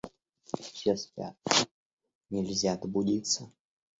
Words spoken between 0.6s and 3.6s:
—Все спят, нельзя добудиться.